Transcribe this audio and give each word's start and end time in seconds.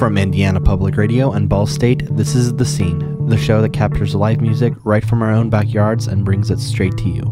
From 0.00 0.16
Indiana 0.16 0.62
Public 0.62 0.96
Radio 0.96 1.32
and 1.32 1.46
Ball 1.46 1.66
State, 1.66 2.04
this 2.16 2.34
is 2.34 2.54
The 2.54 2.64
Scene, 2.64 3.26
the 3.26 3.36
show 3.36 3.60
that 3.60 3.74
captures 3.74 4.14
live 4.14 4.40
music 4.40 4.72
right 4.82 5.04
from 5.04 5.20
our 5.20 5.30
own 5.30 5.50
backyards 5.50 6.06
and 6.06 6.24
brings 6.24 6.50
it 6.50 6.58
straight 6.58 6.96
to 6.96 7.10
you. 7.10 7.22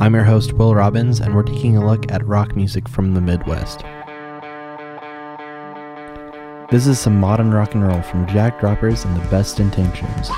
I'm 0.00 0.14
your 0.14 0.22
host, 0.22 0.52
Wil 0.52 0.72
Robbins, 0.72 1.18
and 1.18 1.34
we're 1.34 1.42
taking 1.42 1.76
a 1.76 1.84
look 1.84 2.12
at 2.12 2.24
rock 2.24 2.54
music 2.54 2.88
from 2.88 3.14
the 3.14 3.20
Midwest. 3.20 3.80
This 6.70 6.86
is 6.86 7.00
some 7.00 7.18
modern 7.18 7.50
rock 7.50 7.74
and 7.74 7.84
roll 7.84 8.02
from 8.02 8.28
Jack 8.28 8.60
Droppers 8.60 9.04
and 9.04 9.20
the 9.20 9.28
Best 9.28 9.58
Intentions. 9.58 10.30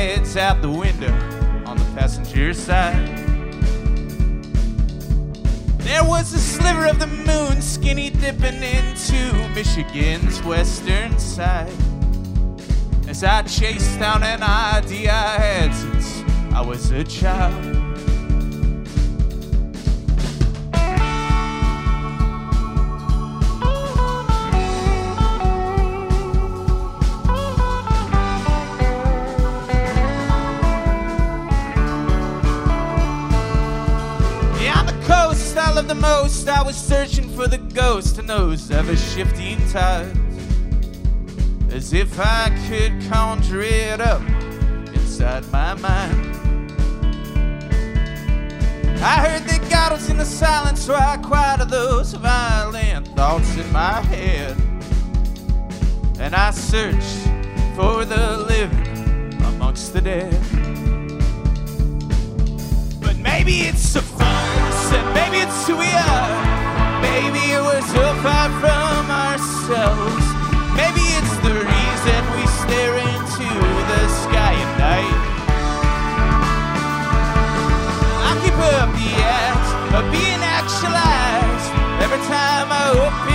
Heads 0.00 0.34
out 0.34 0.62
the 0.62 0.70
window 0.70 1.12
on 1.66 1.76
the 1.76 1.84
passenger 1.94 2.54
side. 2.54 3.06
There 5.80 6.02
was 6.02 6.32
a 6.32 6.38
sliver 6.38 6.86
of 6.86 6.98
the 6.98 7.06
moon 7.06 7.60
skinny 7.60 8.08
dipping 8.08 8.62
into 8.62 9.48
Michigan's 9.54 10.42
western 10.42 11.18
side. 11.18 11.70
As 13.08 13.22
I 13.22 13.42
chased 13.42 14.00
down 14.00 14.22
an 14.22 14.42
idea 14.42 15.12
I 15.12 15.36
had 15.38 15.74
since 15.74 16.22
I 16.54 16.62
was 16.62 16.90
a 16.92 17.04
child. 17.04 17.89
Love 35.80 35.88
the 35.88 35.94
most. 35.94 36.46
I 36.46 36.62
was 36.62 36.76
searching 36.76 37.26
for 37.30 37.48
the 37.48 37.56
ghost 37.56 38.18
in 38.18 38.26
those 38.26 38.70
ever 38.70 38.94
shifting 38.94 39.56
tides. 39.70 40.18
As 41.70 41.94
if 41.94 42.20
I 42.20 42.50
could 42.68 42.92
conjure 43.10 43.62
it 43.62 43.98
up 43.98 44.20
inside 44.92 45.50
my 45.50 45.72
mind. 45.72 46.36
I 49.02 49.26
heard 49.26 49.44
that 49.48 49.66
God 49.70 49.92
was 49.92 50.10
in 50.10 50.18
the 50.18 50.24
silence, 50.26 50.82
so 50.82 50.94
I 50.94 51.16
quieted 51.16 51.70
those 51.70 52.12
violent 52.12 53.08
thoughts 53.16 53.56
in 53.56 53.72
my 53.72 54.02
head. 54.02 54.58
And 56.18 56.34
I 56.34 56.50
searched 56.50 57.22
for 57.74 58.04
the 58.04 58.44
living 58.46 59.32
amongst 59.44 59.94
the 59.94 60.02
dead. 60.02 60.38
But 63.00 63.16
maybe 63.16 63.60
it's 63.60 63.96
a 63.96 64.02
virus, 64.02 64.69
and 64.92 65.06
maybe 65.14 65.38
it's 65.38 65.66
who 65.66 65.76
we 65.76 65.90
are. 65.90 66.34
Maybe 67.00 67.54
we're 67.56 67.86
so 67.94 68.04
far 68.24 68.48
from 68.60 69.10
ourselves. 69.10 70.24
Maybe 70.74 71.04
it's 71.18 71.36
the 71.46 71.54
reason 71.54 72.20
we 72.36 72.44
stare 72.62 72.96
into 72.98 73.48
the 73.90 74.02
sky 74.24 74.54
at 74.64 74.72
night. 74.78 75.20
I 78.28 78.32
keep 78.42 78.58
up 78.76 78.90
the 78.98 79.12
act 79.22 79.68
of 79.96 80.04
being 80.10 80.42
actualized 80.42 81.70
every 82.02 82.22
time 82.26 82.68
I 82.70 82.84
open 82.94 83.29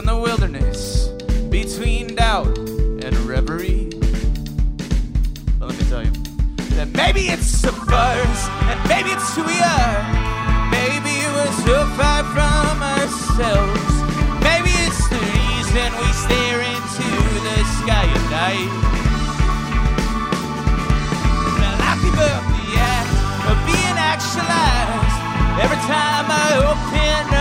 from 0.00 0.06
the 0.06 0.22
wilderness 0.22 1.08
between 1.50 2.14
doubt 2.14 2.56
and 3.04 3.14
reverie. 3.28 3.90
But 5.58 5.68
let 5.68 5.78
me 5.78 5.84
tell 5.90 6.02
you 6.02 6.12
that 6.76 6.88
maybe 6.96 7.28
it's 7.28 7.64
a 7.64 7.70
virus, 7.70 8.48
and 8.64 8.80
maybe 8.88 9.10
it's 9.10 9.36
who 9.36 9.44
we 9.44 9.60
are. 9.60 10.00
Maybe 10.72 11.20
we're 11.36 11.52
so 11.68 11.84
far 12.00 12.24
from 12.32 12.80
ourselves. 12.80 13.92
Maybe 14.40 14.72
it's 14.88 15.04
the 15.12 15.20
reason 15.20 15.88
we 16.00 16.08
stare 16.16 16.64
into 16.64 17.08
the 17.44 17.58
sky 17.84 18.08
at 18.08 18.24
night. 18.32 18.72
Well, 21.60 21.76
I 21.76 21.92
keep 22.00 22.16
up 22.16 22.42
the 22.56 22.68
act 22.80 23.12
of 23.52 23.56
being 23.68 23.98
actualized 24.00 25.16
every 25.60 25.80
time 25.84 26.24
I 26.24 26.56
open 26.56 27.34
up 27.34 27.39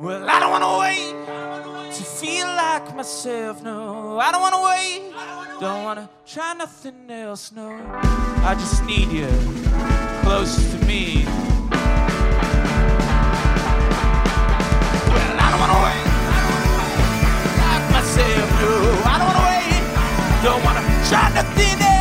Well, 0.00 0.28
I 0.28 0.40
don't 0.40 0.50
wanna 0.50 0.78
wait 0.80 1.14
to 1.94 2.02
feel 2.02 2.46
like 2.46 2.94
myself, 2.96 3.62
no. 3.62 4.18
I 4.18 4.32
don't 4.32 4.40
wanna 4.40 4.62
wait, 4.62 5.12
don't 5.60 5.84
wanna 5.84 6.08
try 6.26 6.52
nothing 6.54 7.08
else, 7.10 7.52
no. 7.52 7.68
I 8.42 8.56
just 8.58 8.84
need 8.84 9.08
you 9.12 9.28
close 10.22 10.56
to 10.72 10.78
me. 10.84 11.24
Well, 15.10 15.36
I 15.38 15.48
don't 15.50 15.60
wanna 15.62 15.80
wait 15.86 16.06
like 17.62 17.86
myself, 17.92 18.48
no. 18.60 18.72
I 19.06 19.14
don't 19.18 19.28
wanna 19.30 19.46
wait, 19.50 19.82
don't 20.42 20.62
wanna 20.64 20.82
try 21.08 21.26
nothing 21.38 21.78
else, 21.80 21.93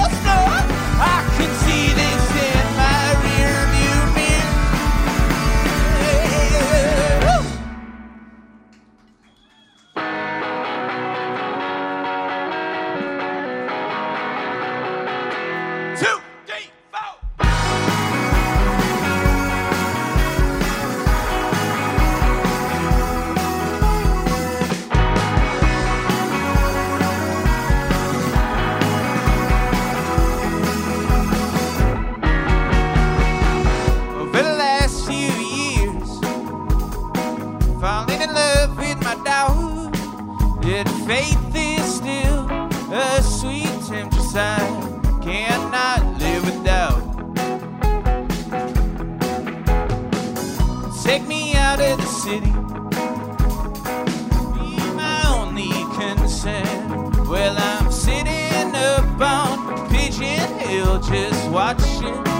Just 61.33 61.50
watching 61.50 62.32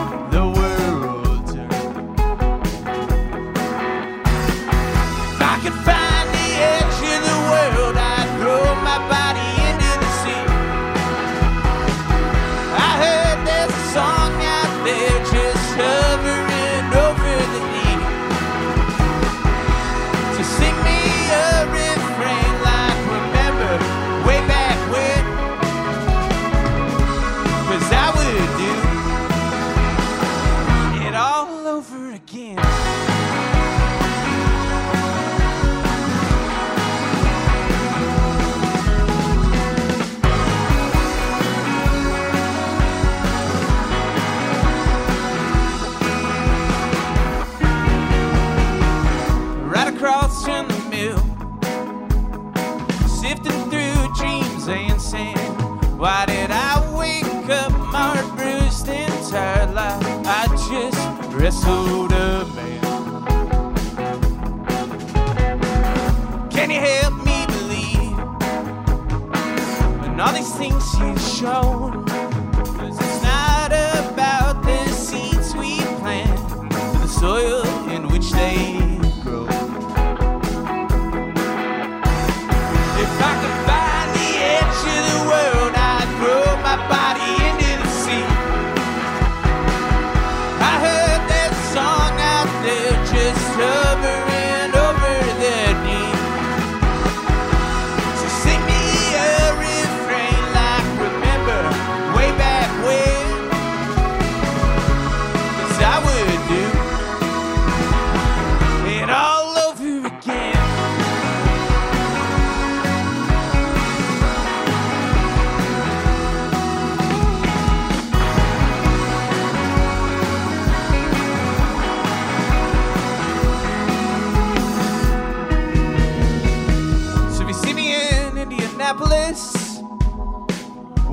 If 83.04 83.22
I 83.22 83.34
could 83.42 83.68
find 83.68 83.83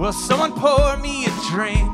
will 0.01 0.13
someone 0.15 0.53
pour 0.55 0.97
me 0.97 1.27
a 1.27 1.31
drink? 1.51 1.93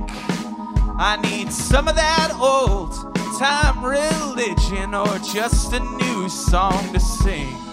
I 0.97 1.19
need 1.25 1.53
some 1.53 1.89
of 1.89 1.97
that 1.97 2.33
old 2.41 2.93
time 3.37 3.85
religion 3.85 4.95
or 4.95 5.19
just 5.19 5.73
a 5.73 5.81
new 5.81 6.29
song 6.29 6.93
to 6.93 7.01
sing. 7.01 7.66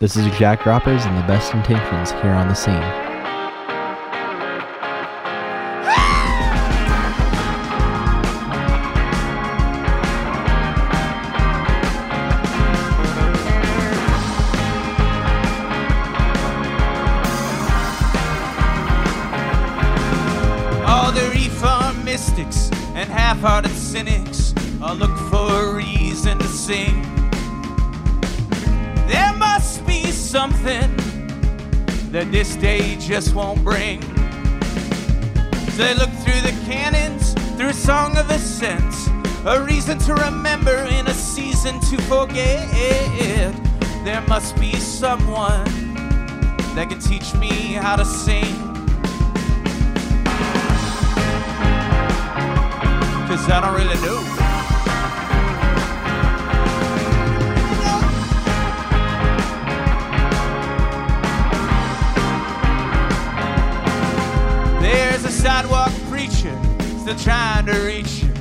This 0.00 0.16
is 0.16 0.26
Jack 0.38 0.62
Droppers 0.62 1.04
and 1.04 1.14
the 1.18 1.26
best 1.26 1.52
intentions 1.52 2.12
here 2.22 2.30
on 2.30 2.48
the 2.48 2.54
scene. 2.54 3.09
This 32.40 32.56
day 32.56 32.96
just 32.96 33.34
won't 33.34 33.62
bring. 33.62 34.00
So 35.72 35.82
they 35.84 35.94
look 35.94 36.08
through 36.24 36.40
the 36.40 36.58
cannons, 36.64 37.34
through 37.58 37.68
a 37.68 37.74
song 37.74 38.16
of 38.16 38.30
ascent, 38.30 38.94
a 39.44 39.62
reason 39.62 39.98
to 39.98 40.14
remember 40.14 40.74
in 40.74 41.06
a 41.06 41.12
season 41.12 41.78
to 41.80 42.00
forget. 42.04 42.66
There 44.06 44.22
must 44.26 44.58
be 44.58 44.72
someone 44.76 45.66
that 46.74 46.86
can 46.88 46.98
teach 46.98 47.34
me 47.34 47.74
how 47.74 47.96
to 47.96 48.06
sing. 48.06 48.56
Cause 53.28 53.50
I 53.50 53.60
don't 53.60 53.74
really 53.74 54.00
know. 54.00 54.49
Sidewalk 65.60 65.92
preacher 66.08 66.58
still 67.02 67.16
trying 67.16 67.66
to 67.66 67.78
reach 67.80 68.22
you, 68.22 68.32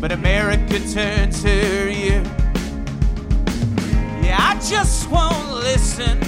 but 0.00 0.10
America 0.10 0.80
turned 0.90 1.30
to 1.30 1.92
you. 1.92 2.22
Yeah, 4.22 4.38
I 4.38 4.58
just 4.66 5.10
won't 5.10 5.52
listen 5.52 6.18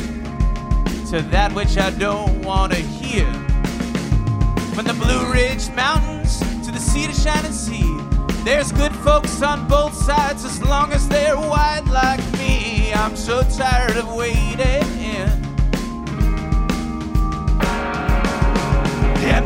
to 1.06 1.22
that 1.30 1.50
which 1.54 1.78
I 1.78 1.88
don't 1.92 2.42
want 2.42 2.74
to 2.74 2.78
hear. 2.78 3.24
From 4.74 4.84
the 4.84 4.96
Blue 5.02 5.32
Ridge 5.32 5.70
Mountains 5.70 6.40
to 6.66 6.70
the 6.70 6.80
sea 6.80 7.06
to 7.06 7.14
shining 7.14 7.52
sea, 7.52 7.98
there's 8.44 8.70
good 8.70 8.94
folks 8.96 9.40
on 9.40 9.66
both 9.66 9.94
sides 9.94 10.44
as 10.44 10.62
long 10.62 10.92
as 10.92 11.08
they're 11.08 11.36
white 11.36 11.86
like 11.90 12.20
me. 12.34 12.92
I'm 12.92 13.16
so 13.16 13.42
tired 13.44 13.96
of 13.96 14.14
waiting. 14.14 15.43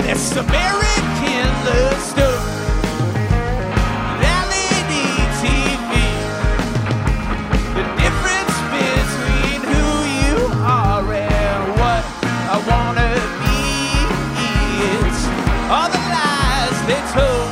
This 0.09 0.33
American 0.33 1.49
love 1.67 2.01
story. 2.01 2.57
TV. 5.39 5.93
The 7.77 7.85
difference 8.03 8.57
between 8.73 9.61
who 9.71 9.87
you 10.19 10.37
are 10.65 11.05
and 11.13 11.63
what 11.79 12.03
I 12.49 12.59
wanna 12.71 13.11
be 13.45 13.61
is 14.97 15.19
all 15.69 15.89
the 15.93 16.03
lies 16.17 16.79
they 16.89 17.03
told. 17.13 17.49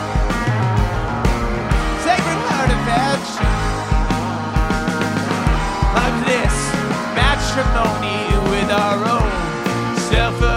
Matrimony 7.15 8.51
with 8.51 8.71
our 8.71 8.99
own 9.15 9.97
self 10.09 10.56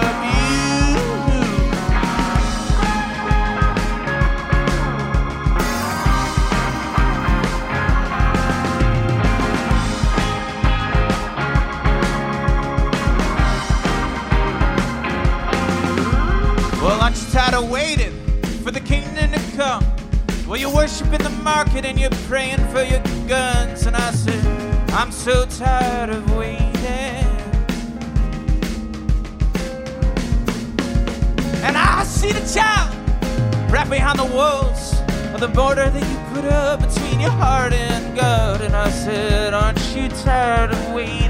You're 20.79 20.87
worshiping 20.87 21.23
the 21.23 21.41
market 21.43 21.83
and 21.83 21.99
you're 21.99 22.09
praying 22.29 22.65
for 22.69 22.81
your 22.81 23.01
guns. 23.27 23.85
And 23.85 23.97
I 23.97 24.11
said, 24.11 24.89
I'm 24.91 25.11
so 25.11 25.45
tired 25.45 26.09
of 26.09 26.33
waiting. 26.37 26.71
And 31.65 31.75
I 31.75 32.05
see 32.05 32.31
the 32.31 32.45
child 32.47 32.95
right 33.69 33.89
behind 33.89 34.19
the 34.19 34.33
walls 34.33 35.01
of 35.33 35.41
the 35.41 35.49
border 35.49 35.89
that 35.89 36.09
you 36.11 36.33
put 36.33 36.45
up 36.49 36.79
between 36.79 37.19
your 37.19 37.31
heart 37.31 37.73
and 37.73 38.15
God. 38.15 38.61
And 38.61 38.73
I 38.73 38.89
said, 38.89 39.53
Aren't 39.53 39.81
you 39.93 40.07
tired 40.23 40.71
of 40.71 40.93
waiting? 40.93 41.28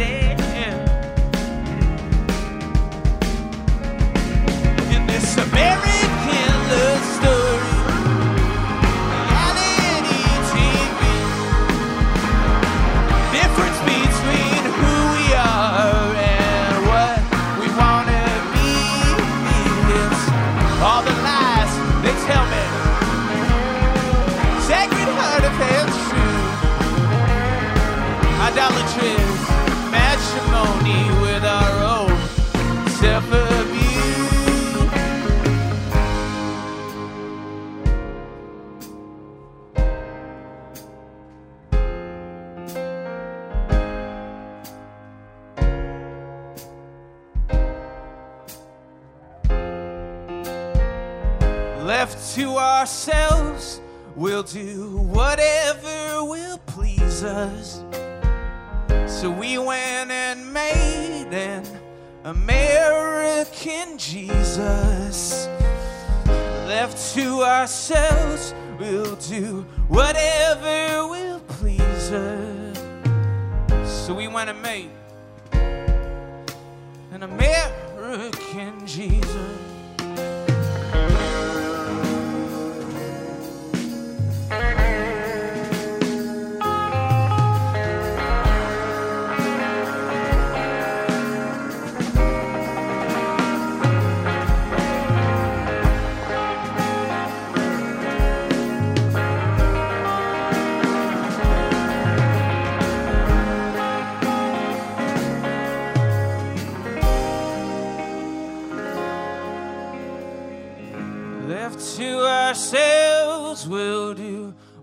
Left 52.00 52.34
to 52.36 52.56
ourselves, 52.56 53.82
we'll 54.16 54.44
do 54.44 55.00
whatever 55.00 56.24
will 56.24 56.58
please 56.60 57.26
us. 57.26 57.84
So 59.06 59.30
we 59.30 59.58
went 59.58 60.10
and 60.10 60.54
made 60.54 61.28
an 61.34 61.66
American 62.24 63.98
Jesus. 63.98 65.50
Left 66.70 67.14
to 67.16 67.44
ourselves, 67.44 68.54
we'll 68.80 69.18
do 69.18 69.66
whatever 69.90 71.06
will 71.06 71.42
please 71.50 72.12
us. 72.14 72.78
So 73.84 74.14
we 74.14 74.30
went 74.30 74.50
and 74.50 74.62
made 74.62 74.92
an 77.12 77.24
American 77.24 78.88
Jesus. 78.88 79.59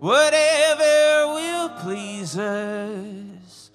Whatever 0.00 1.35
will 1.35 1.69
please 1.81 2.37
us. 2.38 3.71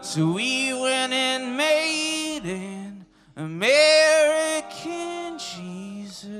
So 0.00 0.32
we 0.32 0.72
went 0.72 1.12
and 1.12 1.56
made 1.56 2.44
an 2.44 3.04
American 3.36 5.38
Jesus. 5.38 6.32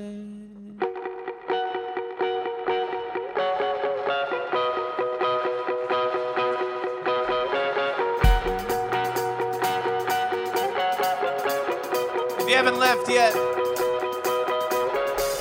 If 12.39 12.49
you 12.49 12.55
haven't 12.55 12.79
left 12.79 13.09
yet, 13.09 13.33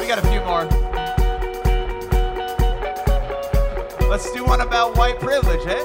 we 0.00 0.06
got 0.06 0.18
a 0.18 0.26
few 0.28 0.40
more. 0.40 0.85
Let's 4.16 4.32
do 4.32 4.44
one 4.44 4.62
about 4.62 4.96
white 4.96 5.20
privilege, 5.20 5.66
eh? 5.66 5.82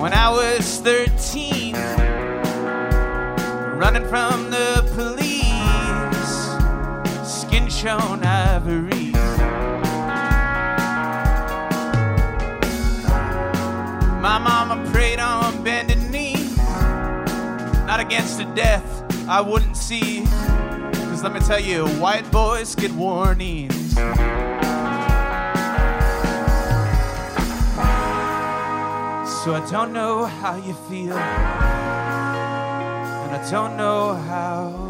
When 0.00 0.14
I 0.14 0.30
was 0.30 0.80
13, 0.80 1.49
running 3.92 4.08
from 4.08 4.50
the 4.50 4.88
police, 4.94 5.26
skin 7.28 7.68
shown 7.68 8.22
ivory. 8.22 9.10
My 14.20 14.38
mama 14.38 14.88
prayed 14.92 15.18
on 15.18 15.64
bended 15.64 15.98
knee, 16.08 16.34
not 17.84 17.98
against 17.98 18.38
the 18.38 18.44
death 18.54 19.02
I 19.28 19.40
wouldn't 19.40 19.76
see. 19.76 20.22
Cause 21.10 21.24
let 21.24 21.32
me 21.32 21.40
tell 21.40 21.58
you, 21.58 21.88
white 21.98 22.30
boys 22.30 22.76
get 22.76 22.92
warnings. 22.92 23.94
So 29.42 29.54
I 29.54 29.66
don't 29.68 29.92
know 29.92 30.26
how 30.26 30.54
you 30.64 30.74
feel, 30.88 31.16
don't 33.48 33.76
know 33.76 34.14
how. 34.14 34.89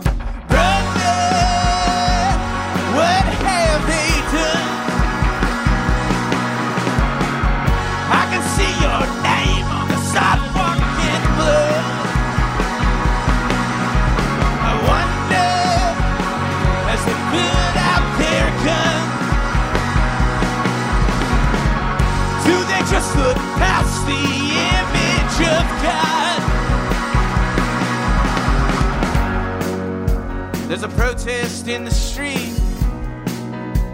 There's 30.70 30.84
a 30.84 30.88
protest 30.90 31.66
in 31.66 31.84
the 31.84 31.90
street, 31.90 32.54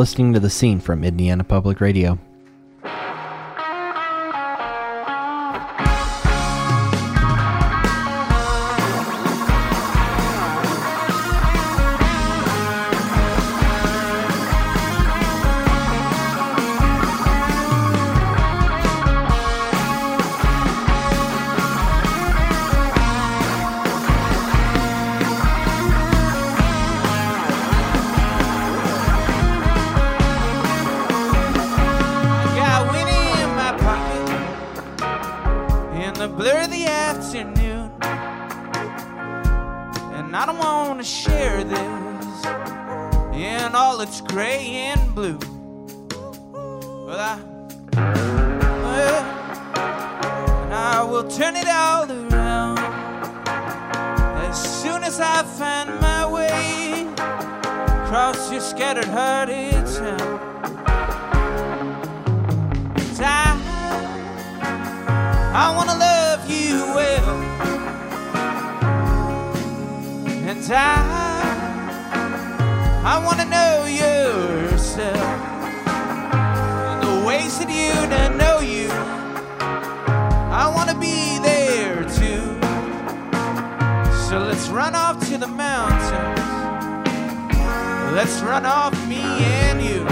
Listening 0.00 0.32
to 0.32 0.40
The 0.40 0.48
Scene 0.48 0.80
from 0.80 1.04
Indiana 1.04 1.44
Public 1.44 1.78
Radio. 1.78 2.18
All 43.90 44.00
its 44.02 44.20
gray 44.20 44.66
and 44.88 45.14
blue. 45.16 45.36
But 47.06 47.18
I, 47.18 47.40
well, 48.86 49.24
and 50.62 50.74
I 50.74 51.02
will 51.02 51.28
turn 51.28 51.56
it 51.56 51.66
all 51.66 52.08
around 52.08 52.78
as 54.46 54.56
soon 54.80 55.02
as 55.02 55.18
I 55.18 55.42
find 55.42 56.00
my 56.00 56.24
way 56.24 57.02
across 58.04 58.52
your 58.52 58.60
scattered 58.60 59.06
hearted 59.06 59.84
town. 63.16 63.58
I 65.52 65.74
wanna 65.76 65.96
love 65.98 66.48
you 66.48 66.76
well, 66.94 67.30
and 70.48 70.64
I, 70.72 71.40
I 73.02 73.18
wanna 73.24 73.46
know 73.46 73.79
ways 77.66 77.76
you 77.76 77.92
to 78.08 78.36
know 78.36 78.60
you. 78.60 78.88
I 80.52 80.70
wanna 80.74 80.98
be 80.98 81.38
there 81.38 82.04
too. 82.04 82.58
So 84.28 84.38
let's 84.38 84.68
run 84.68 84.94
off 84.94 85.18
to 85.28 85.38
the 85.38 85.46
mountains. 85.46 86.40
Let's 88.14 88.40
run 88.40 88.66
off 88.66 88.92
me 89.08 89.22
and 89.22 89.82
you. 89.82 90.04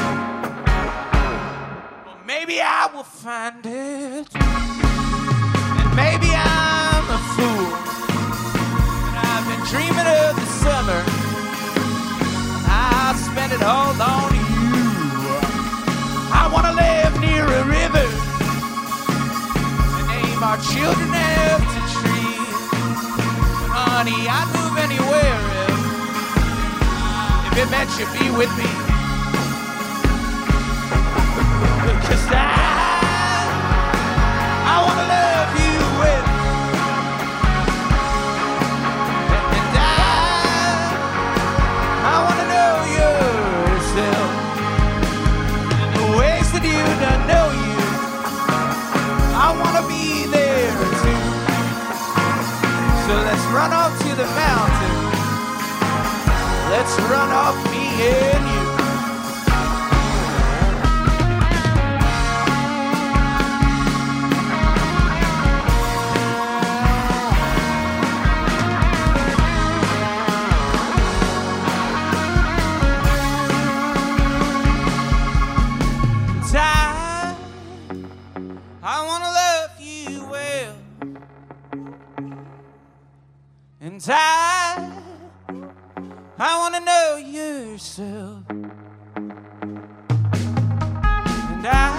Well, 2.06 2.18
maybe 2.26 2.61
I 2.61 2.88
will 2.94 3.04
find 3.04 3.64
it. 3.66 4.28
And 4.34 5.96
maybe 5.96 6.30
I'm 6.32 7.04
a 7.11 7.20
fool. 7.34 7.74
And 9.06 9.16
I've 9.30 9.46
been 9.48 9.62
dreaming 9.66 10.06
of 10.06 10.37
the 10.37 10.46
summer. 10.64 11.02
I'll 12.70 13.14
spend 13.14 13.52
it 13.52 13.62
all 13.62 14.00
on 14.00 14.34
you. 14.34 14.38
Name 20.38 20.46
our 20.46 20.57
children 20.59 21.11
after 21.14 21.81
trees. 21.98 22.55
But 23.66 23.88
honey, 23.90 24.29
I'd 24.31 24.46
move 24.55 24.79
anywhere 24.79 25.40
if, 25.66 27.59
if 27.59 27.66
it 27.66 27.70
meant 27.72 27.90
you'd 27.98 28.12
be 28.20 28.31
with 28.38 28.53
me. 28.57 28.88
Run 53.59 53.73
off 53.73 53.99
to 53.99 54.11
the 54.14 54.25
mountain. 54.25 54.97
Let's 56.71 56.94
run 57.11 57.31
off 57.31 57.57
me 57.73 57.85
and 58.07 58.44
you. 58.55 58.68
I, 76.55 77.35
I 78.83 79.07
wanna 79.09 79.31
love 79.42 79.71
you 79.81 80.27
well, 80.31 80.75
and 83.88 84.05
I, 84.11 84.92
I 86.38 86.59
wanna 86.59 86.81
know 86.81 87.16
yourself, 87.16 88.44
and 88.51 88.70
I 91.66 91.97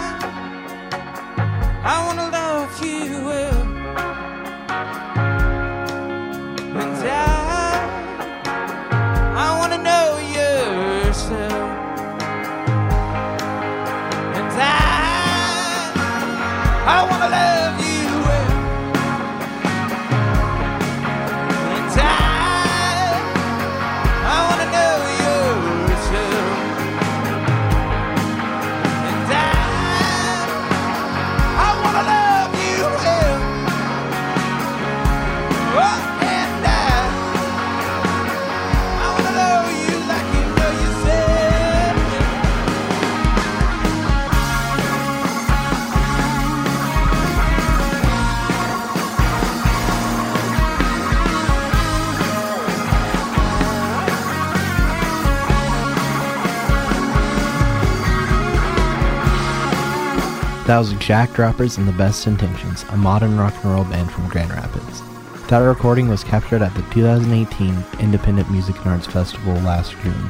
That 60.69 60.77
was 60.77 60.93
Jack 60.93 61.33
Droppers 61.33 61.77
and 61.79 61.87
the 61.87 61.93
Best 61.93 62.27
Intentions, 62.27 62.85
a 62.89 62.95
modern 62.95 63.39
rock 63.39 63.55
and 63.63 63.73
roll 63.73 63.85
band 63.85 64.11
from 64.11 64.29
Grand 64.29 64.51
Rapids. 64.51 65.01
That 65.47 65.57
recording 65.57 66.07
was 66.07 66.23
captured 66.23 66.61
at 66.61 66.75
the 66.75 66.83
2018 66.91 67.83
Independent 67.99 68.51
Music 68.51 68.77
and 68.77 68.89
Arts 68.89 69.07
Festival 69.07 69.53
last 69.61 69.95
June. 70.03 70.29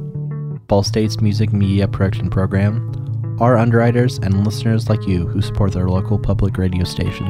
Ball 0.65 0.81
State's 0.81 1.21
Music 1.21 1.53
Media 1.53 1.87
Production 1.87 2.31
Program, 2.31 3.04
our 3.39 3.57
underwriters, 3.57 4.17
and 4.19 4.45
listeners 4.45 4.89
like 4.89 5.07
you 5.07 5.27
who 5.27 5.41
support 5.41 5.73
their 5.73 5.89
local 5.89 6.17
public 6.17 6.57
radio 6.57 6.83
station. 6.83 7.27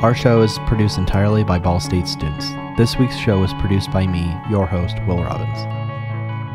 Our 0.00 0.14
show 0.14 0.42
is 0.42 0.58
produced 0.66 0.98
entirely 0.98 1.44
by 1.44 1.58
Ball 1.58 1.80
State 1.80 2.08
students. 2.08 2.48
This 2.76 2.98
week's 2.98 3.16
show 3.16 3.40
was 3.40 3.54
produced 3.54 3.92
by 3.92 4.06
me, 4.06 4.34
your 4.50 4.66
host, 4.66 4.96
Wil 5.06 5.22
Robbins. 5.22 5.62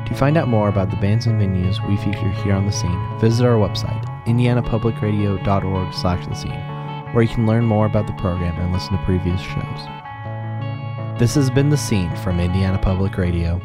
To 0.09 0.15
find 0.15 0.37
out 0.37 0.47
more 0.47 0.69
about 0.69 0.89
the 0.89 0.97
bands 0.97 1.27
and 1.27 1.39
venues 1.39 1.87
we 1.87 1.95
feature 1.97 2.29
here 2.43 2.53
on 2.53 2.65
the 2.65 2.71
scene, 2.71 3.19
visit 3.19 3.45
our 3.45 3.55
website, 3.55 4.03
indianapublicradio.org 4.25 5.93
slash 5.93 6.27
the 6.27 6.35
scene, 6.35 7.13
where 7.13 7.23
you 7.23 7.29
can 7.29 7.45
learn 7.45 7.63
more 7.63 7.85
about 7.85 8.07
the 8.07 8.13
program 8.13 8.59
and 8.59 8.73
listen 8.73 8.97
to 8.97 9.05
previous 9.05 9.39
shows. 9.39 11.19
This 11.19 11.35
has 11.35 11.49
been 11.49 11.69
The 11.69 11.77
Scene 11.77 12.15
from 12.17 12.39
Indiana 12.39 12.79
Public 12.79 13.17
Radio. 13.17 13.61